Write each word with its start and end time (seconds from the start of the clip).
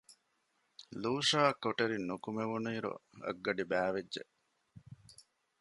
ލޫޝާއަށް 1.01 1.61
ކޮޓަރިން 1.63 2.07
ނުކުމެވުނު 2.09 2.69
އިރު 2.73 2.91
އަށްގަޑި 3.25 3.63
ބައިވެއްޖެ 3.71 4.23